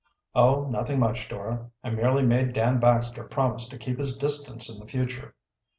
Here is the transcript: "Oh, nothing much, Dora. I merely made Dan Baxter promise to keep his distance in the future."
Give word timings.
"Oh, 0.33 0.65
nothing 0.67 0.97
much, 0.99 1.29
Dora. 1.29 1.69
I 1.83 1.91
merely 1.91 2.25
made 2.25 2.53
Dan 2.53 2.79
Baxter 2.79 3.23
promise 3.23 3.69
to 3.69 3.77
keep 3.77 3.99
his 3.99 4.17
distance 4.17 4.67
in 4.67 4.81
the 4.83 4.89
future." 4.89 5.35